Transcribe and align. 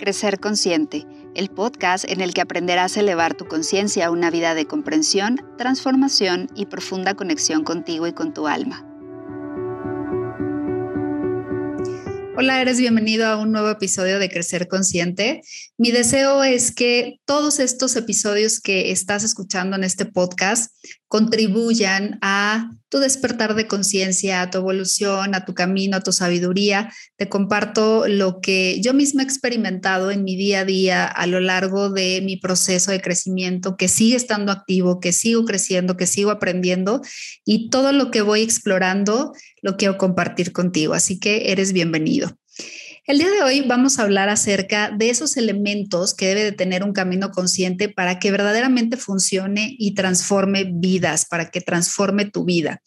Crecer 0.00 0.40
Consciente, 0.40 1.06
el 1.34 1.50
podcast 1.50 2.06
en 2.08 2.22
el 2.22 2.32
que 2.32 2.40
aprenderás 2.40 2.96
a 2.96 3.00
elevar 3.00 3.36
tu 3.36 3.44
conciencia 3.44 4.06
a 4.06 4.10
una 4.10 4.30
vida 4.30 4.54
de 4.54 4.64
comprensión, 4.64 5.42
transformación 5.58 6.48
y 6.56 6.64
profunda 6.64 7.12
conexión 7.12 7.64
contigo 7.64 8.06
y 8.06 8.14
con 8.14 8.32
tu 8.32 8.48
alma. 8.48 8.86
Hola, 12.34 12.62
eres 12.62 12.78
bienvenido 12.78 13.26
a 13.26 13.36
un 13.36 13.52
nuevo 13.52 13.68
episodio 13.68 14.18
de 14.18 14.30
Crecer 14.30 14.68
Consciente. 14.68 15.42
Mi 15.76 15.90
deseo 15.90 16.42
es 16.42 16.74
que 16.74 17.18
todos 17.26 17.60
estos 17.60 17.94
episodios 17.96 18.60
que 18.60 18.92
estás 18.92 19.22
escuchando 19.22 19.76
en 19.76 19.84
este 19.84 20.06
podcast 20.06 20.74
contribuyan 21.10 22.20
a 22.22 22.70
tu 22.88 22.98
despertar 22.98 23.56
de 23.56 23.66
conciencia, 23.66 24.42
a 24.42 24.50
tu 24.50 24.58
evolución, 24.58 25.34
a 25.34 25.44
tu 25.44 25.54
camino, 25.54 25.96
a 25.96 26.02
tu 26.02 26.12
sabiduría. 26.12 26.92
Te 27.16 27.28
comparto 27.28 28.06
lo 28.06 28.40
que 28.40 28.80
yo 28.80 28.94
misma 28.94 29.22
he 29.22 29.24
experimentado 29.24 30.12
en 30.12 30.22
mi 30.22 30.36
día 30.36 30.60
a 30.60 30.64
día 30.64 31.04
a 31.06 31.26
lo 31.26 31.40
largo 31.40 31.90
de 31.90 32.20
mi 32.24 32.36
proceso 32.36 32.92
de 32.92 33.00
crecimiento, 33.00 33.76
que 33.76 33.88
sigue 33.88 34.14
estando 34.14 34.52
activo, 34.52 35.00
que 35.00 35.12
sigo 35.12 35.44
creciendo, 35.44 35.96
que 35.96 36.06
sigo 36.06 36.30
aprendiendo 36.30 37.02
y 37.44 37.70
todo 37.70 37.90
lo 37.90 38.12
que 38.12 38.22
voy 38.22 38.42
explorando 38.42 39.32
lo 39.62 39.76
quiero 39.76 39.98
compartir 39.98 40.52
contigo. 40.52 40.94
Así 40.94 41.18
que 41.18 41.50
eres 41.50 41.72
bienvenido. 41.72 42.36
El 43.10 43.18
día 43.18 43.28
de 43.28 43.42
hoy 43.42 43.62
vamos 43.62 43.98
a 43.98 44.02
hablar 44.02 44.28
acerca 44.28 44.92
de 44.96 45.10
esos 45.10 45.36
elementos 45.36 46.14
que 46.14 46.28
debe 46.28 46.44
de 46.44 46.52
tener 46.52 46.84
un 46.84 46.92
camino 46.92 47.32
consciente 47.32 47.88
para 47.88 48.20
que 48.20 48.30
verdaderamente 48.30 48.96
funcione 48.96 49.74
y 49.80 49.94
transforme 49.94 50.70
vidas, 50.72 51.24
para 51.24 51.50
que 51.50 51.60
transforme 51.60 52.26
tu 52.26 52.44
vida. 52.44 52.82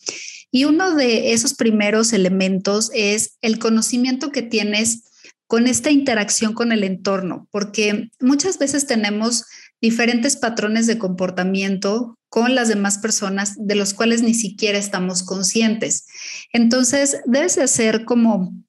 Y 0.49 0.63
uno 0.63 0.95
de 0.95 1.33
esos 1.33 1.55
primeros 1.55 2.13
elementos 2.13 2.89
es 2.93 3.35
el 3.41 3.59
conocimiento 3.59 4.31
que 4.31 4.43
tienes 4.43 5.03
con 5.45 5.67
esta 5.67 5.91
interacción 5.91 6.53
con 6.53 6.71
el 6.71 6.85
entorno, 6.85 7.49
porque 7.51 8.09
muchas 8.21 8.57
veces 8.57 8.87
tenemos 8.87 9.43
diferentes 9.81 10.37
patrones 10.37 10.87
de 10.87 10.97
comportamiento 10.97 12.17
con 12.29 12.55
las 12.55 12.69
demás 12.69 12.99
personas 12.99 13.55
de 13.57 13.75
los 13.75 13.93
cuales 13.93 14.21
ni 14.21 14.35
siquiera 14.35 14.77
estamos 14.77 15.21
conscientes. 15.23 16.05
Entonces, 16.53 17.17
debes 17.25 17.57
de 17.57 17.63
hacer 17.63 18.05
como 18.05 18.63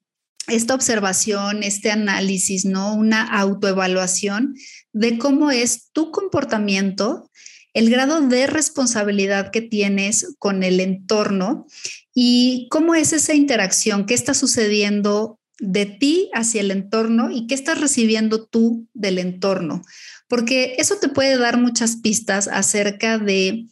esta 0.47 0.75
observación, 0.75 1.63
este 1.63 1.91
análisis, 1.91 2.65
¿no? 2.65 2.93
Una 2.93 3.23
autoevaluación 3.23 4.55
de 4.93 5.17
cómo 5.17 5.51
es 5.51 5.89
tu 5.91 6.11
comportamiento, 6.11 7.29
el 7.73 7.89
grado 7.89 8.21
de 8.21 8.47
responsabilidad 8.47 9.51
que 9.51 9.61
tienes 9.61 10.35
con 10.39 10.63
el 10.63 10.79
entorno 10.79 11.67
y 12.13 12.67
cómo 12.71 12.95
es 12.95 13.11
esa 13.11 13.33
interacción, 13.33 14.05
qué 14.05 14.13
está 14.13 14.33
sucediendo 14.33 15.39
de 15.59 15.85
ti 15.85 16.29
hacia 16.33 16.61
el 16.61 16.71
entorno 16.71 17.31
y 17.31 17.47
qué 17.47 17.55
estás 17.55 17.79
recibiendo 17.79 18.45
tú 18.45 18.87
del 18.93 19.19
entorno, 19.19 19.81
porque 20.27 20.75
eso 20.77 20.95
te 20.97 21.09
puede 21.09 21.37
dar 21.37 21.57
muchas 21.57 21.97
pistas 21.97 22.47
acerca 22.47 23.17
de 23.17 23.65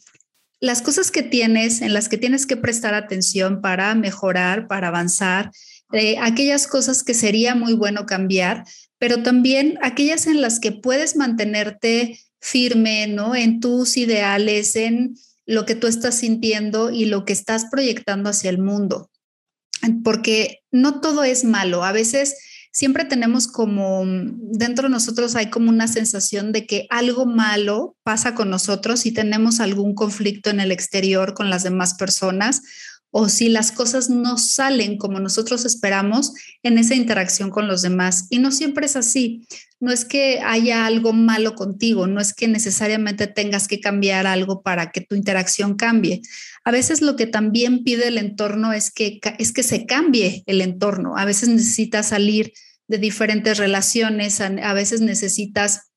las 0.60 0.80
cosas 0.80 1.10
que 1.10 1.22
tienes, 1.22 1.82
en 1.82 1.92
las 1.92 2.08
que 2.08 2.16
tienes 2.16 2.46
que 2.46 2.56
prestar 2.56 2.94
atención 2.94 3.60
para 3.60 3.94
mejorar, 3.94 4.66
para 4.66 4.88
avanzar, 4.88 5.50
aquellas 6.20 6.66
cosas 6.66 7.02
que 7.02 7.14
sería 7.14 7.54
muy 7.54 7.74
bueno 7.74 8.06
cambiar, 8.06 8.64
pero 8.98 9.22
también 9.22 9.78
aquellas 9.82 10.26
en 10.26 10.40
las 10.40 10.60
que 10.60 10.72
puedes 10.72 11.16
mantenerte 11.16 12.18
firme, 12.40 13.06
¿no? 13.06 13.34
En 13.34 13.60
tus 13.60 13.96
ideales, 13.96 14.76
en 14.76 15.16
lo 15.46 15.66
que 15.66 15.74
tú 15.74 15.86
estás 15.86 16.16
sintiendo 16.16 16.90
y 16.90 17.04
lo 17.06 17.24
que 17.24 17.32
estás 17.32 17.66
proyectando 17.70 18.30
hacia 18.30 18.50
el 18.50 18.58
mundo. 18.58 19.10
Porque 20.02 20.62
no 20.70 21.00
todo 21.00 21.24
es 21.24 21.44
malo. 21.44 21.84
A 21.84 21.92
veces 21.92 22.36
siempre 22.72 23.04
tenemos 23.04 23.46
como, 23.46 24.02
dentro 24.04 24.88
de 24.88 24.92
nosotros 24.92 25.36
hay 25.36 25.48
como 25.48 25.70
una 25.70 25.86
sensación 25.86 26.52
de 26.52 26.66
que 26.66 26.86
algo 26.90 27.24
malo 27.24 27.96
pasa 28.02 28.34
con 28.34 28.50
nosotros 28.50 29.06
y 29.06 29.12
tenemos 29.12 29.60
algún 29.60 29.94
conflicto 29.94 30.50
en 30.50 30.60
el 30.60 30.72
exterior 30.72 31.34
con 31.34 31.50
las 31.50 31.62
demás 31.62 31.94
personas 31.94 32.62
o 33.16 33.28
si 33.28 33.48
las 33.48 33.70
cosas 33.70 34.10
no 34.10 34.36
salen 34.38 34.98
como 34.98 35.20
nosotros 35.20 35.64
esperamos 35.64 36.32
en 36.64 36.78
esa 36.78 36.96
interacción 36.96 37.48
con 37.50 37.68
los 37.68 37.80
demás. 37.80 38.26
Y 38.28 38.40
no 38.40 38.50
siempre 38.50 38.86
es 38.86 38.96
así. 38.96 39.46
No 39.78 39.92
es 39.92 40.04
que 40.04 40.40
haya 40.40 40.84
algo 40.84 41.12
malo 41.12 41.54
contigo, 41.54 42.08
no 42.08 42.20
es 42.20 42.34
que 42.34 42.48
necesariamente 42.48 43.28
tengas 43.28 43.68
que 43.68 43.78
cambiar 43.78 44.26
algo 44.26 44.62
para 44.62 44.90
que 44.90 45.00
tu 45.00 45.14
interacción 45.14 45.76
cambie. 45.76 46.22
A 46.64 46.72
veces 46.72 47.02
lo 47.02 47.14
que 47.14 47.28
también 47.28 47.84
pide 47.84 48.08
el 48.08 48.18
entorno 48.18 48.72
es 48.72 48.90
que, 48.90 49.20
es 49.38 49.52
que 49.52 49.62
se 49.62 49.86
cambie 49.86 50.42
el 50.46 50.60
entorno. 50.60 51.16
A 51.16 51.24
veces 51.24 51.48
necesitas 51.48 52.08
salir 52.08 52.52
de 52.88 52.98
diferentes 52.98 53.58
relaciones, 53.58 54.40
a, 54.40 54.72
veces 54.72 55.02
necesitas 55.02 55.92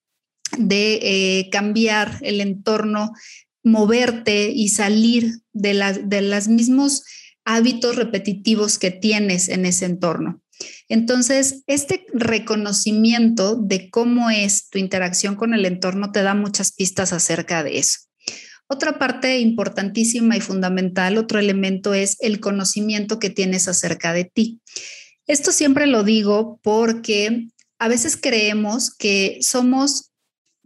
de 0.55 0.99
eh, 1.01 1.49
cambiar 1.49 2.19
el 2.21 2.41
entorno 2.41 3.11
moverte 3.67 4.49
y 4.49 4.69
salir 4.69 5.41
de, 5.53 6.01
de 6.03 6.21
los 6.21 6.47
mismos 6.47 7.03
hábitos 7.45 7.95
repetitivos 7.95 8.77
que 8.77 8.91
tienes 8.91 9.49
en 9.49 9.65
ese 9.65 9.85
entorno. 9.85 10.41
Entonces, 10.89 11.63
este 11.67 12.05
reconocimiento 12.13 13.55
de 13.55 13.89
cómo 13.89 14.29
es 14.29 14.69
tu 14.69 14.79
interacción 14.79 15.35
con 15.35 15.53
el 15.53 15.65
entorno 15.65 16.11
te 16.11 16.23
da 16.23 16.33
muchas 16.33 16.71
pistas 16.71 17.13
acerca 17.13 17.63
de 17.63 17.77
eso. 17.77 17.99
Otra 18.67 18.99
parte 18.99 19.39
importantísima 19.39 20.35
y 20.35 20.41
fundamental, 20.41 21.17
otro 21.17 21.39
elemento 21.39 21.93
es 21.93 22.17
el 22.19 22.39
conocimiento 22.39 23.19
que 23.19 23.29
tienes 23.29 23.67
acerca 23.67 24.11
de 24.11 24.25
ti. 24.25 24.59
Esto 25.25 25.51
siempre 25.51 25.87
lo 25.87 26.03
digo 26.03 26.59
porque 26.63 27.47
a 27.79 27.87
veces 27.87 28.17
creemos 28.17 28.93
que 28.93 29.37
somos 29.41 30.11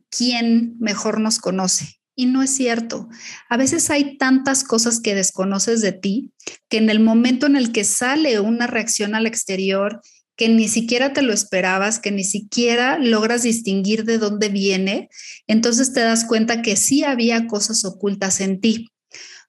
quien 0.09 0.75
mejor 0.79 1.19
nos 1.19 1.38
conoce 1.38 2.00
y 2.22 2.28
no 2.28 2.44
es 2.44 2.52
cierto. 2.52 3.09
A 3.50 3.58
veces 3.58 3.90
hay 3.90 4.16
tantas 4.20 4.64
cosas 4.64 5.00
que 5.00 5.16
desconoces 5.16 5.82
de 5.82 5.92
ti 5.92 6.32
que 6.70 6.78
en 6.78 6.92
el 6.92 7.00
momento 7.00 7.48
en 7.48 7.56
el 7.56 7.72
que 7.72 7.84
sale 7.84 8.40
una 8.40 8.68
reacción 8.68 9.16
al 9.16 9.26
exterior 9.26 10.02
que 10.36 10.48
ni 10.48 10.68
siquiera 10.68 11.14
te 11.14 11.24
lo 11.24 11.34
esperabas, 11.34 11.98
que 11.98 12.12
ni 12.12 12.24
siquiera 12.24 13.00
logras 13.00 13.42
distinguir 13.42 14.06
de 14.06 14.20
dónde 14.20 14.50
viene, 14.50 15.09
entonces 15.48 15.94
te 15.94 16.02
das 16.02 16.24
cuenta 16.26 16.62
que 16.62 16.76
sí 16.76 17.04
había 17.04 17.48
cosas 17.48 17.86
ocultas 17.86 18.40
en 18.40 18.62
ti. 18.62 18.92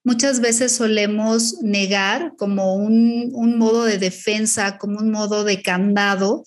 Muchas 0.03 0.41
veces 0.41 0.73
solemos 0.73 1.59
negar 1.63 2.33
como 2.39 2.77
un, 2.77 3.59
modo 3.59 3.85
de 3.85 3.99
defensa, 3.99 4.79
como 4.79 4.99
un 4.99 5.11
modo 5.11 5.45
de 5.45 5.61
candado, 5.61 6.43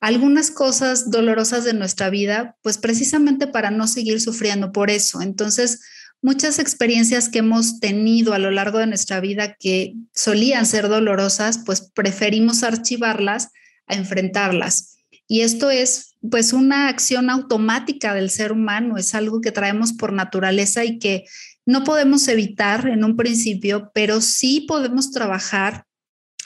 algunas 0.00 0.50
cosas 0.50 1.10
dolorosas 1.10 1.64
de 1.64 1.74
nuestra 1.74 2.10
vida, 2.10 2.56
pues 2.62 2.78
precisamente 2.78 3.46
para 3.46 3.70
no 3.70 3.86
seguir 3.86 4.20
sufriendo 4.20 4.72
por 4.72 4.90
eso. 4.90 5.22
Entonces, 5.22 5.80
muchas 6.22 6.58
experiencias 6.58 7.28
que 7.28 7.38
hemos 7.38 7.80
tenido 7.80 8.34
a 8.34 8.38
lo 8.38 8.50
largo 8.50 8.78
de 8.78 8.86
nuestra 8.86 9.20
vida 9.20 9.54
que 9.58 9.94
solían 10.14 10.66
ser 10.66 10.88
dolorosas, 10.88 11.60
pues 11.64 11.90
preferimos 11.94 12.62
archivarlas 12.62 13.48
a 13.86 13.94
enfrentarlas. 13.94 14.96
Y 15.28 15.40
esto 15.40 15.70
es 15.70 16.14
pues 16.30 16.52
una 16.52 16.88
acción 16.88 17.30
automática 17.30 18.14
del 18.14 18.30
ser 18.30 18.52
humano, 18.52 18.96
es 18.96 19.14
algo 19.14 19.40
que 19.40 19.52
traemos 19.52 19.92
por 19.92 20.12
naturaleza 20.12 20.84
y 20.84 20.98
que 20.98 21.24
no 21.64 21.84
podemos 21.84 22.28
evitar 22.28 22.88
en 22.88 23.04
un 23.04 23.16
principio, 23.16 23.90
pero 23.92 24.20
sí 24.20 24.64
podemos 24.68 25.10
trabajar 25.10 25.84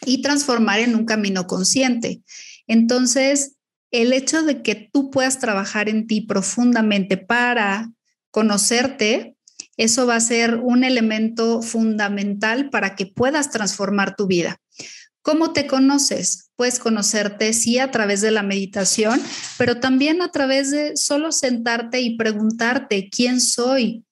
y 0.06 0.22
transformar 0.22 0.80
en 0.80 0.94
un 0.94 1.04
camino 1.04 1.46
consciente. 1.46 2.22
Entonces, 2.70 3.56
el 3.90 4.12
hecho 4.12 4.44
de 4.44 4.62
que 4.62 4.76
tú 4.92 5.10
puedas 5.10 5.40
trabajar 5.40 5.88
en 5.88 6.06
ti 6.06 6.20
profundamente 6.20 7.16
para 7.16 7.90
conocerte, 8.30 9.34
eso 9.76 10.06
va 10.06 10.14
a 10.14 10.20
ser 10.20 10.54
un 10.54 10.84
elemento 10.84 11.62
fundamental 11.62 12.70
para 12.70 12.94
que 12.94 13.06
puedas 13.06 13.50
transformar 13.50 14.14
tu 14.14 14.28
vida. 14.28 14.60
¿Cómo 15.22 15.52
te 15.52 15.66
conoces? 15.66 16.52
Puedes 16.54 16.78
conocerte, 16.78 17.52
sí, 17.54 17.80
a 17.80 17.90
través 17.90 18.20
de 18.20 18.30
la 18.30 18.44
meditación, 18.44 19.20
pero 19.58 19.80
también 19.80 20.22
a 20.22 20.30
través 20.30 20.70
de 20.70 20.96
solo 20.96 21.32
sentarte 21.32 22.00
y 22.00 22.16
preguntarte 22.16 23.10
quién 23.10 23.40
soy, 23.40 24.04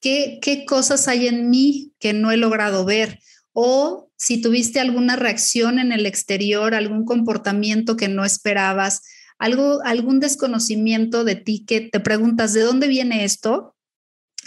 qué, 0.00 0.40
qué 0.42 0.64
cosas 0.64 1.06
hay 1.06 1.28
en 1.28 1.50
mí 1.50 1.92
que 2.00 2.12
no 2.14 2.32
he 2.32 2.36
logrado 2.36 2.84
ver 2.84 3.20
o 3.52 4.10
si 4.16 4.40
tuviste 4.40 4.80
alguna 4.80 5.16
reacción 5.16 5.78
en 5.78 5.92
el 5.92 6.06
exterior, 6.06 6.74
algún 6.74 7.04
comportamiento 7.04 7.96
que 7.96 8.08
no 8.08 8.24
esperabas, 8.24 9.02
algo, 9.38 9.80
algún 9.84 10.20
desconocimiento 10.20 11.24
de 11.24 11.36
ti 11.36 11.64
que 11.66 11.80
te 11.80 12.00
preguntas, 12.00 12.52
¿de 12.52 12.60
dónde 12.60 12.88
viene 12.88 13.24
esto? 13.24 13.74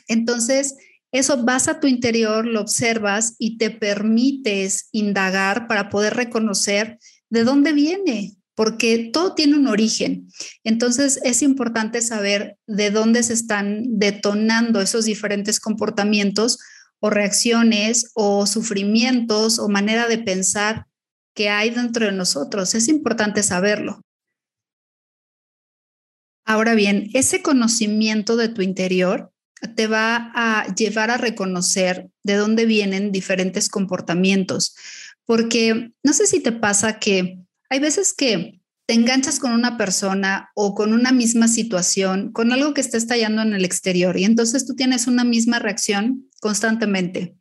Entonces, 0.08 0.76
eso 1.12 1.44
vas 1.44 1.68
a 1.68 1.80
tu 1.80 1.88
interior, 1.88 2.46
lo 2.46 2.62
observas 2.62 3.36
y 3.40 3.58
te 3.58 3.72
permites 3.72 4.90
indagar 4.92 5.68
para 5.68 5.90
poder 5.90 6.14
reconocer 6.14 7.00
de 7.30 7.44
dónde 7.44 7.74
viene, 7.74 8.36
porque 8.54 9.12
todo 9.14 9.34
tiene 9.34 9.56
un 9.56 9.68
origen. 9.68 10.28
Entonces 10.64 11.20
es 11.24 11.42
importante 11.42 12.02
saber 12.02 12.58
de 12.68 12.92
dónde 12.92 13.24
se 13.24 13.34
están 13.34 13.98
detonando 13.98 14.82
esos 14.82 15.06
diferentes 15.06 15.60
comportamientos 15.60 16.60
o 17.00 17.10
reacciones 17.10 18.12
o 18.14 18.46
sufrimientos 18.46 19.60
o 19.60 19.70
manera 19.70 20.08
de 20.08 20.18
pensar 20.18 20.88
que 21.36 21.50
hay 21.50 21.70
dentro 21.70 22.06
de 22.06 22.12
nosotros. 22.12 22.76
Es 22.76 22.88
importante 22.88 23.44
saberlo. 23.44 24.02
Ahora 26.46 26.76
bien, 26.76 27.10
ese 27.14 27.42
conocimiento 27.42 28.38
de 28.38 28.50
tu 28.50 28.62
interior 28.62 29.32
te 29.76 29.88
va 29.88 30.32
a 30.36 30.74
llevar 30.76 31.10
a 31.10 31.18
reconocer 31.18 32.10
de 32.24 32.36
dónde 32.36 32.66
vienen 32.66 33.12
diferentes 33.12 33.68
comportamientos, 33.68 34.76
porque 35.26 35.92
no 36.04 36.14
sé 36.14 36.28
si 36.28 36.40
te 36.40 36.52
pasa 36.52 37.00
que 37.00 37.40
hay 37.70 37.80
veces 37.80 38.14
que 38.14 38.62
te 38.86 38.94
enganchas 38.94 39.40
con 39.40 39.52
una 39.52 39.78
persona 39.78 40.52
o 40.54 40.76
con 40.76 40.94
una 40.94 41.12
misma 41.12 41.48
situación, 41.48 42.32
con 42.32 42.52
algo 42.52 42.74
que 42.74 42.82
está 42.82 42.98
estallando 42.98 43.42
en 43.42 43.54
el 43.54 43.66
exterior 43.66 44.18
y 44.18 44.26
entonces 44.26 44.66
tú 44.66 44.76
tienes 44.76 45.08
una 45.08 45.24
misma 45.24 45.60
reacción 45.60 46.30
constantemente. 46.40 47.36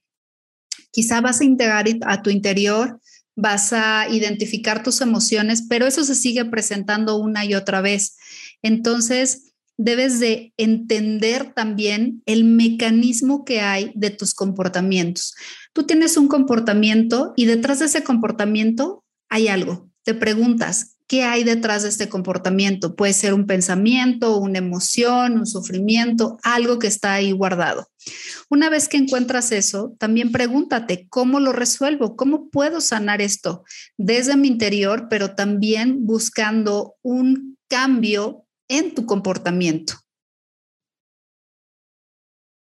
Quizá 0.90 1.20
vas 1.20 1.40
a 1.40 1.44
integrar 1.44 1.86
a 2.06 2.22
tu 2.22 2.30
interior, 2.30 3.00
vas 3.36 3.72
a 3.72 4.08
identificar 4.08 4.82
tus 4.82 5.00
emociones, 5.00 5.64
pero 5.68 5.86
eso 5.86 6.04
se 6.04 6.14
sigue 6.14 6.44
presentando 6.44 7.16
una 7.16 7.44
y 7.44 7.54
otra 7.54 7.80
vez. 7.80 8.16
Entonces, 8.62 9.54
debes 9.76 10.20
de 10.20 10.54
entender 10.56 11.52
también 11.52 12.22
el 12.26 12.44
mecanismo 12.44 13.44
que 13.44 13.60
hay 13.60 13.92
de 13.96 14.10
tus 14.10 14.34
comportamientos. 14.34 15.34
Tú 15.72 15.82
tienes 15.82 16.16
un 16.16 16.28
comportamiento 16.28 17.32
y 17.36 17.46
detrás 17.46 17.80
de 17.80 17.86
ese 17.86 18.04
comportamiento 18.04 19.04
hay 19.28 19.48
algo. 19.48 19.90
Te 20.04 20.14
preguntas, 20.14 20.93
¿Qué 21.06 21.22
hay 21.22 21.44
detrás 21.44 21.82
de 21.82 21.90
este 21.90 22.08
comportamiento? 22.08 22.96
Puede 22.96 23.12
ser 23.12 23.34
un 23.34 23.46
pensamiento, 23.46 24.38
una 24.38 24.58
emoción, 24.58 25.38
un 25.38 25.46
sufrimiento, 25.46 26.38
algo 26.42 26.78
que 26.78 26.86
está 26.86 27.14
ahí 27.14 27.32
guardado. 27.32 27.88
Una 28.48 28.70
vez 28.70 28.88
que 28.88 28.96
encuentras 28.96 29.52
eso, 29.52 29.94
también 29.98 30.32
pregúntate, 30.32 31.06
¿cómo 31.10 31.40
lo 31.40 31.52
resuelvo? 31.52 32.16
¿Cómo 32.16 32.48
puedo 32.48 32.80
sanar 32.80 33.20
esto 33.20 33.64
desde 33.98 34.36
mi 34.36 34.48
interior, 34.48 35.08
pero 35.10 35.34
también 35.34 36.06
buscando 36.06 36.94
un 37.02 37.58
cambio 37.68 38.46
en 38.68 38.94
tu 38.94 39.04
comportamiento? 39.04 40.03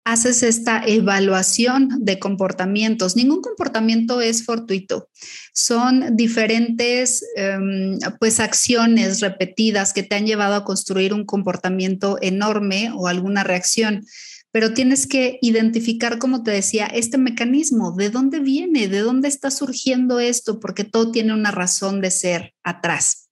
Haces 0.05 0.44
esta 0.44 0.83
evaluación 0.85 1.89
de 2.00 2.19
comportamientos. 2.19 3.15
Ningún 3.15 3.41
comportamiento 3.41 4.21
es 4.21 4.44
fortuito. 4.45 5.09
Son 5.53 6.15
diferentes 6.15 7.23
em, 7.35 7.97
pues 8.19 8.39
acciones 8.39 9.21
repetidas 9.21 9.94
que 9.94 10.03
te 10.03 10.15
han 10.15 10.25
llevado 10.25 10.55
a 10.55 10.65
construir 10.65 11.13
un 11.13 11.25
comportamiento 11.25 12.17
enorme 12.21 12.91
o 12.94 13.07
alguna 13.07 13.44
reacción. 13.44 14.05
Pero 14.51 14.73
tienes 14.73 15.07
que 15.07 15.39
identificar, 15.41 16.19
como 16.19 16.44
te 16.44 16.51
decía, 16.51 16.85
este 16.85 17.17
mecanismo, 17.17 17.94
de 17.94 18.09
dónde 18.09 18.39
viene, 18.39 18.88
de 18.88 19.00
dónde 19.00 19.27
está 19.27 19.50
surgiendo 19.50 20.19
esto, 20.19 20.59
porque 20.59 20.83
todo 20.83 21.11
tiene 21.11 21.33
una 21.33 21.50
razón 21.50 22.01
de 22.01 22.11
ser 22.11 22.53
atrás. 22.61 23.23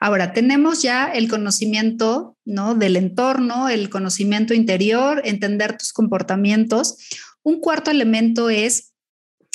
Ahora, 0.00 0.32
tenemos 0.32 0.82
ya 0.82 1.06
el 1.06 1.28
conocimiento 1.28 2.36
¿no? 2.44 2.74
del 2.74 2.96
entorno, 2.96 3.68
el 3.68 3.90
conocimiento 3.90 4.54
interior, 4.54 5.22
entender 5.24 5.76
tus 5.76 5.92
comportamientos. 5.92 6.96
Un 7.42 7.60
cuarto 7.60 7.90
elemento 7.90 8.50
es 8.50 8.92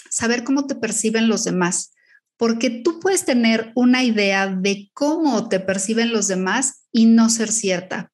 saber 0.10 0.44
cómo 0.44 0.68
te 0.68 0.76
perciben 0.76 1.28
los 1.28 1.44
demás, 1.44 1.94
porque 2.38 2.70
tú 2.70 3.00
puedes 3.00 3.26
tener 3.26 3.72
una 3.76 4.04
idea 4.04 4.48
de 4.48 4.92
cómo 4.94 5.50
te 5.50 5.60
perciben 5.60 6.12
los 6.12 6.28
demás 6.28 6.86
y 6.92 7.06
no 7.06 7.30
ser 7.30 7.52
cierta. 7.52 8.13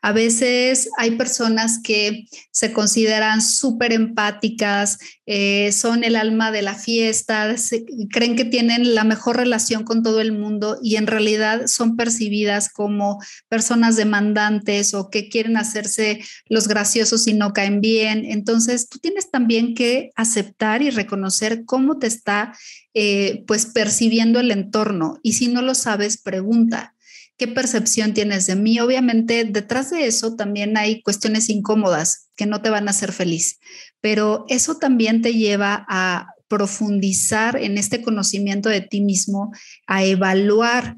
A 0.00 0.12
veces 0.12 0.88
hay 0.96 1.12
personas 1.12 1.80
que 1.82 2.26
se 2.50 2.72
consideran 2.72 3.42
súper 3.42 3.92
empáticas, 3.92 4.98
eh, 5.26 5.72
son 5.72 6.04
el 6.04 6.16
alma 6.16 6.52
de 6.52 6.62
la 6.62 6.74
fiesta, 6.74 7.54
creen 8.10 8.36
que 8.36 8.44
tienen 8.44 8.94
la 8.94 9.04
mejor 9.04 9.36
relación 9.36 9.84
con 9.84 10.02
todo 10.02 10.20
el 10.20 10.32
mundo 10.32 10.78
y 10.82 10.96
en 10.96 11.06
realidad 11.06 11.66
son 11.66 11.96
percibidas 11.96 12.68
como 12.68 13.18
personas 13.48 13.96
demandantes 13.96 14.94
o 14.94 15.10
que 15.10 15.28
quieren 15.28 15.56
hacerse 15.56 16.20
los 16.46 16.68
graciosos 16.68 17.26
y 17.26 17.34
no 17.34 17.52
caen 17.52 17.80
bien. 17.80 18.24
Entonces, 18.24 18.88
tú 18.88 18.98
tienes 18.98 19.30
también 19.30 19.74
que 19.74 20.10
aceptar 20.14 20.82
y 20.82 20.90
reconocer 20.90 21.64
cómo 21.64 21.98
te 21.98 22.06
está 22.06 22.56
eh, 22.94 23.44
pues 23.46 23.66
percibiendo 23.66 24.40
el 24.40 24.50
entorno 24.50 25.18
y 25.22 25.34
si 25.34 25.48
no 25.48 25.62
lo 25.62 25.74
sabes, 25.74 26.18
pregunta 26.18 26.94
¿Qué 27.38 27.46
percepción 27.46 28.14
tienes 28.14 28.46
de 28.46 28.56
mí? 28.56 28.80
Obviamente, 28.80 29.44
detrás 29.44 29.90
de 29.90 30.06
eso 30.06 30.34
también 30.34 30.76
hay 30.76 31.02
cuestiones 31.02 31.48
incómodas 31.48 32.30
que 32.36 32.46
no 32.46 32.60
te 32.60 32.68
van 32.68 32.88
a 32.88 32.90
hacer 32.90 33.12
feliz, 33.12 33.60
pero 34.00 34.44
eso 34.48 34.78
también 34.78 35.22
te 35.22 35.32
lleva 35.34 35.86
a 35.88 36.34
profundizar 36.48 37.56
en 37.56 37.78
este 37.78 38.02
conocimiento 38.02 38.68
de 38.68 38.80
ti 38.80 39.00
mismo, 39.00 39.52
a 39.86 40.02
evaluar 40.04 40.96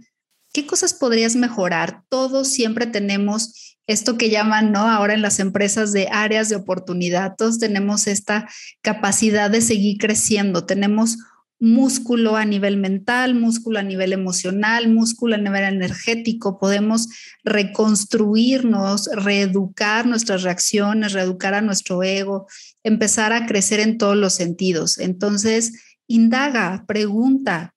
qué 0.52 0.66
cosas 0.66 0.94
podrías 0.94 1.36
mejorar. 1.36 2.04
Todos 2.08 2.48
siempre 2.48 2.86
tenemos 2.86 3.76
esto 3.86 4.16
que 4.16 4.30
llaman, 4.30 4.72
¿no? 4.72 4.88
Ahora 4.88 5.14
en 5.14 5.22
las 5.22 5.40
empresas 5.40 5.92
de 5.92 6.08
áreas 6.10 6.48
de 6.48 6.56
oportunidad, 6.56 7.34
todos 7.36 7.58
tenemos 7.58 8.06
esta 8.06 8.48
capacidad 8.80 9.50
de 9.50 9.60
seguir 9.60 9.98
creciendo, 9.98 10.64
tenemos 10.64 11.18
músculo 11.60 12.36
a 12.36 12.46
nivel 12.46 12.78
mental, 12.78 13.34
músculo 13.34 13.78
a 13.78 13.82
nivel 13.82 14.14
emocional, 14.14 14.88
músculo 14.88 15.34
a 15.34 15.38
nivel 15.38 15.64
energético. 15.64 16.58
Podemos 16.58 17.08
reconstruirnos, 17.44 19.10
reeducar 19.12 20.06
nuestras 20.06 20.42
reacciones, 20.42 21.12
reeducar 21.12 21.52
a 21.52 21.60
nuestro 21.60 22.02
ego, 22.02 22.46
empezar 22.82 23.34
a 23.34 23.46
crecer 23.46 23.78
en 23.78 23.98
todos 23.98 24.16
los 24.16 24.32
sentidos. 24.32 24.98
Entonces, 24.98 25.72
indaga, 26.06 26.84
pregunta. 26.88 27.74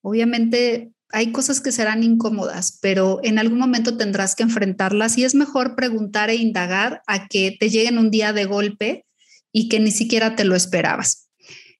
Obviamente 0.00 0.92
hay 1.10 1.32
cosas 1.32 1.60
que 1.60 1.72
serán 1.72 2.04
incómodas, 2.04 2.78
pero 2.80 3.20
en 3.24 3.38
algún 3.38 3.58
momento 3.58 3.96
tendrás 3.96 4.36
que 4.36 4.44
enfrentarlas 4.44 5.18
y 5.18 5.24
es 5.24 5.34
mejor 5.34 5.74
preguntar 5.74 6.30
e 6.30 6.36
indagar 6.36 7.02
a 7.06 7.26
que 7.26 7.56
te 7.58 7.68
lleguen 7.68 7.98
un 7.98 8.10
día 8.10 8.32
de 8.32 8.44
golpe 8.44 9.06
y 9.52 9.68
que 9.68 9.80
ni 9.80 9.90
siquiera 9.90 10.36
te 10.36 10.44
lo 10.44 10.54
esperabas. 10.54 11.23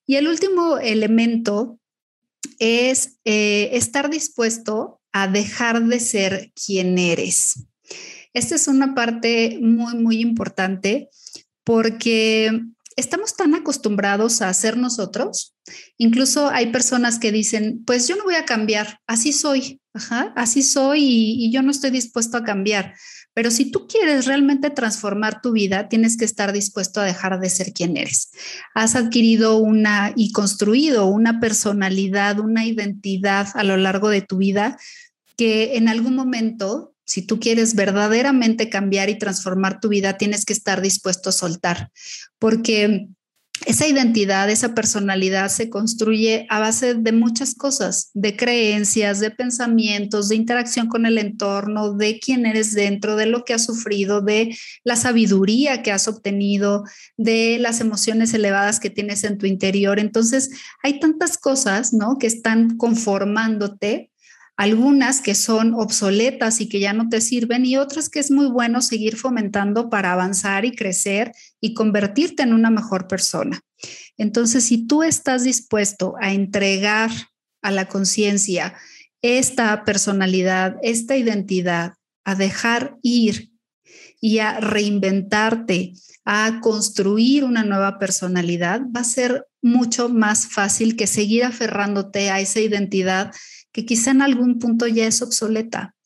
Y 0.05 0.15
el 0.15 0.27
último 0.27 0.77
elemento 0.77 1.79
es 2.59 3.17
eh, 3.25 3.69
estar 3.73 4.09
dispuesto 4.09 5.01
a 5.11 5.27
dejar 5.27 5.83
de 5.85 5.99
ser 5.99 6.51
quien 6.53 6.97
eres. 6.97 7.65
Esta 8.33 8.55
es 8.55 8.67
una 8.67 8.93
parte 8.93 9.59
muy, 9.61 9.95
muy 9.95 10.19
importante 10.19 11.09
porque 11.63 12.51
estamos 12.95 13.35
tan 13.35 13.55
acostumbrados 13.55 14.41
a 14.41 14.53
ser 14.53 14.77
nosotros. 14.77 15.55
Incluso 15.97 16.49
hay 16.49 16.71
personas 16.71 17.19
que 17.19 17.31
dicen, 17.31 17.83
pues 17.85 18.07
yo 18.07 18.15
no 18.15 18.23
voy 18.23 18.35
a 18.35 18.45
cambiar, 18.45 18.99
así 19.07 19.33
soy, 19.33 19.81
así 20.35 20.63
soy 20.63 21.01
y 21.01 21.51
yo 21.51 21.61
no 21.61 21.71
estoy 21.71 21.91
dispuesto 21.91 22.37
a 22.37 22.43
cambiar. 22.43 22.93
Pero 23.33 23.51
si 23.51 23.69
tú 23.69 23.85
quieres 23.87 24.25
realmente 24.25 24.69
transformar 24.69 25.41
tu 25.41 25.51
vida, 25.51 25.89
tienes 25.89 26.15
que 26.15 26.23
estar 26.23 26.53
dispuesto 26.53 27.01
a 27.01 27.03
dejar 27.03 27.39
de 27.39 27.49
ser 27.49 27.73
quien 27.73 27.97
eres. 27.97 28.31
Has 28.73 28.95
adquirido 28.95 29.57
una 29.57 30.13
y 30.15 30.31
construido 30.31 31.07
una 31.07 31.41
personalidad, 31.41 32.39
una 32.39 32.65
identidad 32.65 33.49
a 33.53 33.63
lo 33.63 33.75
largo 33.75 34.09
de 34.09 34.21
tu 34.21 34.37
vida 34.37 34.77
que 35.35 35.75
en 35.75 35.89
algún 35.89 36.15
momento, 36.15 36.93
si 37.05 37.21
tú 37.21 37.41
quieres 37.41 37.75
verdaderamente 37.75 38.69
cambiar 38.69 39.09
y 39.09 39.17
transformar 39.17 39.81
tu 39.81 39.89
vida, 39.89 40.17
tienes 40.17 40.45
que 40.45 40.53
estar 40.53 40.81
dispuesto 40.81 41.29
a 41.29 41.33
soltar, 41.33 41.91
porque 42.39 43.09
esa 43.65 43.87
identidad, 43.87 44.49
esa 44.49 44.75
personalidad 44.75 45.49
se 45.49 45.69
construye 45.69 46.45
a 46.49 46.59
base 46.59 46.93
de 46.93 47.11
muchas 47.11 47.55
cosas, 47.55 48.11
de 48.13 48.35
creencias, 48.35 49.19
de 49.19 49.31
pensamientos, 49.31 50.29
de 50.29 50.35
interacción 50.35 50.87
con 50.87 51.05
el 51.05 51.17
entorno, 51.17 51.93
de 51.93 52.19
quién 52.19 52.45
eres 52.45 52.73
dentro, 52.73 53.15
de 53.15 53.25
lo 53.25 53.43
que 53.43 53.53
has 53.53 53.65
sufrido, 53.65 54.21
de 54.21 54.55
la 54.83 54.95
sabiduría 54.95 55.81
que 55.81 55.91
has 55.91 56.07
obtenido, 56.07 56.83
de 57.17 57.57
las 57.59 57.81
emociones 57.81 58.33
elevadas 58.33 58.79
que 58.79 58.89
tienes 58.89 59.23
en 59.23 59.37
tu 59.37 59.45
interior. 59.45 59.99
Entonces, 59.99 60.51
hay 60.83 60.99
tantas 60.99 61.37
cosas, 61.37 61.93
¿no? 61.93 62.17
Que 62.19 62.27
están 62.27 62.77
conformándote 62.77 64.11
algunas 64.57 65.21
que 65.21 65.35
son 65.35 65.73
obsoletas 65.73 66.61
y 66.61 66.69
que 66.69 66.79
ya 66.79 66.93
no 66.93 67.09
te 67.09 67.19
sirven 67.21 67.65
y 67.65 67.77
otras 67.77 68.09
que 68.09 68.19
es 68.19 68.31
muy 68.31 68.47
bueno 68.47 68.81
seguir 68.81 69.17
fomentando 69.17 69.89
para 69.89 70.13
avanzar 70.13 70.63
y 70.65 70.75
crecer 70.75 71.33
y 71.59 71.73
convertirte 71.73 72.43
en 72.43 72.53
una 72.53 72.69
mejor 72.69 73.07
persona. 73.07 73.61
Entonces, 74.17 74.63
si 74.63 74.87
tú 74.87 75.03
estás 75.03 75.43
dispuesto 75.43 76.15
a 76.21 76.31
entregar 76.31 77.11
a 77.61 77.71
la 77.71 77.87
conciencia 77.87 78.75
esta 79.21 79.83
personalidad, 79.83 80.77
esta 80.83 81.17
identidad, 81.17 81.93
a 82.23 82.35
dejar 82.35 82.97
ir 83.01 83.51
y 84.21 84.39
a 84.39 84.59
reinventarte, 84.59 85.93
a 86.23 86.59
construir 86.61 87.43
una 87.43 87.63
nueva 87.63 87.99
personalidad, 87.99 88.81
va 88.95 89.01
a 89.01 89.03
ser 89.03 89.45
mucho 89.61 90.09
más 90.09 90.47
fácil 90.47 90.95
que 90.95 91.07
seguir 91.07 91.43
aferrándote 91.43 92.29
a 92.29 92.39
esa 92.39 92.59
identidad 92.59 93.31
que 93.75 93.85
quizá 93.85 94.11
en 94.11 94.21
algún 94.21 94.57
punto 94.57 94.87
ya 94.87 95.05
es 95.05 95.21
obsoleta. 95.21 95.97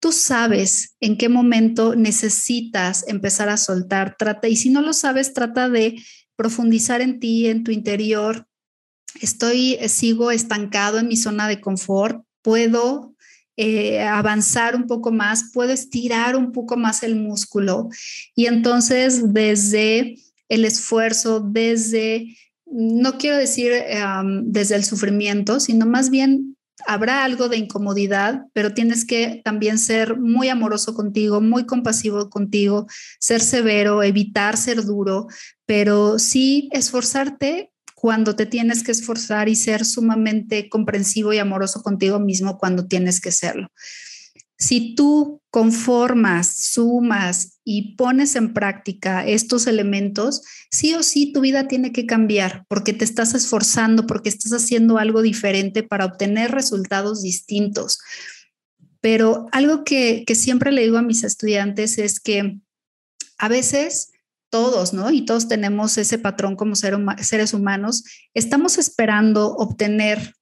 Tú 0.00 0.12
sabes 0.12 0.96
en 0.98 1.18
qué 1.18 1.28
momento 1.28 1.94
necesitas 1.94 3.04
empezar 3.06 3.50
a 3.50 3.58
soltar, 3.58 4.16
trata, 4.18 4.48
y 4.48 4.56
si 4.56 4.70
no 4.70 4.80
lo 4.80 4.94
sabes, 4.94 5.34
trata 5.34 5.68
de 5.68 6.02
profundizar 6.36 7.02
en 7.02 7.20
ti, 7.20 7.48
en 7.48 7.64
tu 7.64 7.70
interior. 7.70 8.48
Estoy, 9.20 9.76
sigo 9.88 10.30
estancado 10.30 10.98
en 10.98 11.08
mi 11.08 11.18
zona 11.18 11.48
de 11.48 11.60
confort, 11.60 12.24
puedo 12.40 13.14
eh, 13.58 14.00
avanzar 14.00 14.74
un 14.74 14.86
poco 14.86 15.12
más, 15.12 15.50
puedo 15.52 15.70
estirar 15.70 16.34
un 16.34 16.50
poco 16.50 16.78
más 16.78 17.02
el 17.02 17.16
músculo. 17.16 17.90
Y 18.34 18.46
entonces 18.46 19.34
desde 19.34 20.16
el 20.48 20.64
esfuerzo, 20.64 21.40
desde, 21.40 22.38
no 22.64 23.18
quiero 23.18 23.36
decir 23.36 23.70
desde 24.44 24.76
el 24.76 24.84
sufrimiento, 24.84 25.60
sino 25.60 25.84
más 25.84 26.08
bien 26.08 26.53
habrá 26.86 27.24
algo 27.24 27.48
de 27.48 27.56
incomodidad, 27.56 28.42
pero 28.52 28.74
tienes 28.74 29.04
que 29.04 29.40
también 29.44 29.78
ser 29.78 30.18
muy 30.18 30.48
amoroso 30.48 30.94
contigo, 30.94 31.40
muy 31.40 31.66
compasivo 31.66 32.30
contigo, 32.30 32.86
ser 33.18 33.40
severo, 33.40 34.02
evitar 34.02 34.56
ser 34.56 34.84
duro, 34.84 35.26
pero 35.66 36.18
sí 36.18 36.68
esforzarte 36.72 37.70
cuando 37.94 38.36
te 38.36 38.46
tienes 38.46 38.82
que 38.82 38.92
esforzar 38.92 39.48
y 39.48 39.56
ser 39.56 39.84
sumamente 39.84 40.68
comprensivo 40.68 41.32
y 41.32 41.38
amoroso 41.38 41.82
contigo 41.82 42.20
mismo 42.20 42.58
cuando 42.58 42.86
tienes 42.86 43.20
que 43.20 43.32
serlo. 43.32 43.68
Si 44.64 44.94
tú 44.94 45.42
conformas, 45.50 46.56
sumas 46.72 47.60
y 47.64 47.96
pones 47.96 48.34
en 48.34 48.54
práctica 48.54 49.22
estos 49.26 49.66
elementos, 49.66 50.40
sí 50.70 50.94
o 50.94 51.02
sí 51.02 51.34
tu 51.34 51.42
vida 51.42 51.68
tiene 51.68 51.92
que 51.92 52.06
cambiar 52.06 52.64
porque 52.66 52.94
te 52.94 53.04
estás 53.04 53.34
esforzando, 53.34 54.06
porque 54.06 54.30
estás 54.30 54.54
haciendo 54.54 54.96
algo 54.96 55.20
diferente 55.20 55.82
para 55.82 56.06
obtener 56.06 56.50
resultados 56.52 57.20
distintos. 57.20 57.98
Pero 59.02 59.48
algo 59.52 59.84
que, 59.84 60.24
que 60.26 60.34
siempre 60.34 60.72
le 60.72 60.80
digo 60.80 60.96
a 60.96 61.02
mis 61.02 61.24
estudiantes 61.24 61.98
es 61.98 62.18
que 62.18 62.58
a 63.36 63.48
veces 63.48 64.12
todos, 64.48 64.94
¿no? 64.94 65.10
Y 65.10 65.26
todos 65.26 65.46
tenemos 65.46 65.98
ese 65.98 66.16
patrón 66.16 66.56
como 66.56 66.74
seres 66.74 67.52
humanos, 67.52 68.02
estamos 68.32 68.78
esperando 68.78 69.54
obtener 69.56 70.32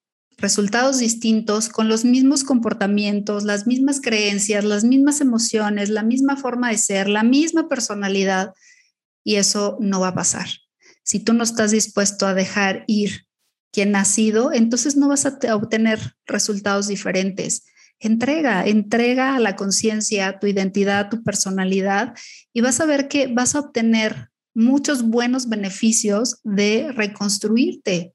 resultados 0.42 0.99
distintos 0.99 1.68
con 1.68 1.88
los 1.88 2.04
mismos 2.04 2.42
comportamientos, 2.42 3.44
las 3.44 3.66
mismas 3.66 4.00
creencias, 4.00 4.64
las 4.64 4.82
mismas 4.82 5.20
emociones, 5.20 5.88
la 5.88 6.02
misma 6.02 6.37
forma 6.37 6.70
de 6.70 6.78
ser, 6.78 7.08
la 7.08 7.22
misma 7.22 7.68
personalidad, 7.68 8.52
y 9.25 9.37
eso 9.37 9.78
no 9.80 10.00
va 10.00 10.08
a 10.08 10.14
pasar. 10.14 10.49
Si 11.04 11.20
tú 11.20 11.32
no 11.32 11.44
estás 11.44 11.70
dispuesto 11.70 12.26
a 12.26 12.34
dejar 12.34 12.84
ir 12.88 13.26
quien 13.72 13.94
ha 13.94 14.04
sido, 14.04 14.52
entonces 14.52 14.96
no 14.96 15.08
vas 15.08 15.26
a 15.26 15.38
obtener 15.54 16.16
resultados 16.26 16.88
diferentes. 16.88 17.64
Entrega, 18.00 18.66
entrega 18.66 19.37
a 19.37 19.40
la 19.40 19.54
conciencia 19.54 20.40
tu 20.40 20.49
identidad, 20.49 21.08
tu 21.08 21.22
personalidad 21.22 22.14
y 22.52 22.62
vas 22.62 22.80
a 22.80 22.84
ver 22.84 23.06
que 23.06 23.28
vas 23.28 23.54
a 23.54 23.61
obtener 23.61 24.30
muchos 24.54 25.04
buenos 25.04 25.49
beneficios 25.49 26.40
de 26.42 26.90
reconstruirte. 26.90 28.12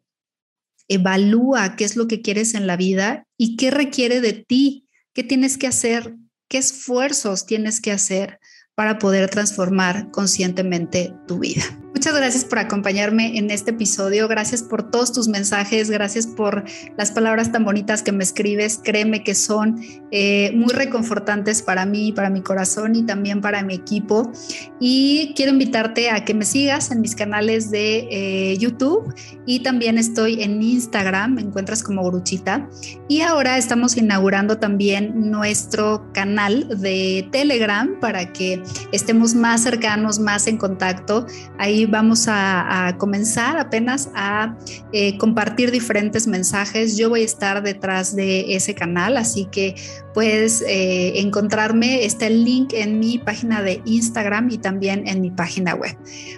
Evalúa 0.87 1.75
qué 1.75 1.83
es 1.83 1.95
lo 1.95 2.07
que 2.07 2.21
quieres 2.21 2.53
en 2.53 2.67
la 2.67 2.77
vida 2.77 3.25
y 3.37 3.57
qué 3.57 3.71
requiere 3.71 4.21
de 4.21 4.33
ti, 4.33 4.87
qué 5.13 5.23
tienes 5.23 5.57
que 5.57 5.67
hacer, 5.67 6.15
qué 6.47 6.57
esfuerzos 6.57 7.45
tienes 7.45 7.81
que 7.81 7.91
hacer 7.91 8.39
para 8.75 8.99
poder 8.99 9.29
transformar 9.29 10.11
conscientemente 10.11 11.13
tu 11.27 11.39
vida. 11.39 11.63
Muchas 12.07 12.21
gracias 12.21 12.45
por 12.45 12.59
acompañarme 12.59 13.37
en 13.37 13.51
este 13.51 13.71
episodio. 13.71 14.29
Gracias 14.29 14.63
por 14.63 14.89
todos 14.89 15.11
tus 15.11 15.27
mensajes. 15.27 15.89
Gracias 15.89 16.25
por 16.25 16.63
las 16.97 17.11
palabras 17.11 17.51
tan 17.51 17.65
bonitas 17.65 18.01
que 18.01 18.13
me 18.13 18.23
escribes. 18.23 18.79
Créeme 18.81 19.25
que 19.25 19.35
son 19.35 19.81
eh, 20.11 20.53
muy 20.55 20.73
reconfortantes 20.73 21.61
para 21.61 21.85
mí, 21.85 22.13
para 22.13 22.29
mi 22.29 22.41
corazón 22.41 22.95
y 22.95 23.05
también 23.05 23.41
para 23.41 23.61
mi 23.61 23.73
equipo. 23.73 24.31
Y 24.79 25.33
quiero 25.35 25.51
invitarte 25.51 26.09
a 26.09 26.23
que 26.23 26.33
me 26.33 26.45
sigas 26.45 26.91
en 26.91 27.01
mis 27.01 27.13
canales 27.13 27.71
de 27.71 28.07
eh, 28.09 28.57
YouTube 28.57 29.13
y 29.45 29.59
también 29.59 29.97
estoy 29.97 30.41
en 30.43 30.61
Instagram. 30.61 31.33
Me 31.33 31.41
encuentras 31.41 31.83
como 31.83 32.03
Guruchita. 32.03 32.69
Y 33.09 33.19
ahora 33.19 33.57
estamos 33.57 33.97
inaugurando 33.97 34.59
también 34.59 35.29
nuestro 35.29 36.09
canal 36.13 36.69
de 36.69 37.27
Telegram 37.33 37.99
para 37.99 38.31
que 38.31 38.63
estemos 38.93 39.35
más 39.35 39.63
cercanos, 39.63 40.19
más 40.19 40.47
en 40.47 40.55
contacto. 40.55 41.27
Ahí 41.57 41.85
vamos 41.97 42.27
a, 42.27 42.95
comenzar 42.99 43.57
apenas 43.57 44.09
a 44.13 44.55
eh, 44.93 45.17
compartir 45.17 45.71
diferentes 45.71 46.27
mensajes. 46.27 46.95
Yo 46.95 47.09
voy 47.09 47.21
a 47.21 47.25
estar 47.25 47.63
detrás 47.63 48.15
de 48.15 48.55
ese 48.55 48.75
canal, 48.75 49.17
así 49.17 49.45
que 49.45 49.75
puedes 50.13 50.61
eh, 50.61 51.19
encontrarme. 51.19 52.05
Está 52.05 52.27
el 52.27 52.45
link 52.45 52.73
en 52.73 52.99
mi 52.99 53.17
página 53.17 53.63
de 53.63 53.81
Instagram 53.85 54.51
y 54.51 54.59
también 54.59 55.07
en 55.07 55.21
mi 55.21 55.31
página 55.31 55.73
web. 55.73 55.97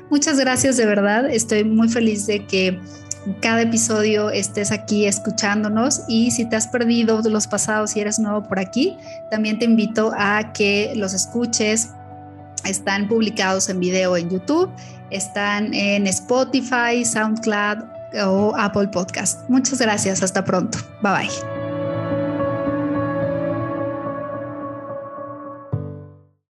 Muchas 0.09 0.39
gracias 0.39 0.77
de 0.77 0.85
verdad. 0.85 1.29
Estoy 1.29 1.65
muy 1.65 1.89
feliz 1.89 2.25
de 2.25 2.45
que 2.45 2.79
cada 3.41 3.61
episodio 3.61 4.29
estés 4.29 4.71
aquí 4.71 5.05
escuchándonos 5.05 6.03
y 6.07 6.31
si 6.31 6.45
te 6.47 6.55
has 6.55 6.67
perdido 6.67 7.21
los 7.21 7.47
pasados 7.47 7.97
y 7.97 7.99
eres 7.99 8.17
nuevo 8.17 8.43
por 8.43 8.59
aquí, 8.59 8.95
también 9.29 9.59
te 9.59 9.65
invito 9.65 10.13
a 10.17 10.53
que 10.53 10.93
los 10.95 11.13
escuches. 11.13 11.89
Están 12.65 13.07
publicados 13.07 13.69
en 13.69 13.79
video 13.79 14.17
en 14.17 14.29
YouTube 14.29 14.69
están 15.11 15.73
en 15.73 16.07
Spotify, 16.07 17.03
SoundCloud 17.03 17.83
o 18.23 18.53
Apple 18.57 18.87
Podcast. 18.87 19.47
Muchas 19.49 19.79
gracias. 19.79 20.23
Hasta 20.23 20.43
pronto. 20.43 20.79
Bye 21.01 21.27
bye. 21.27 21.58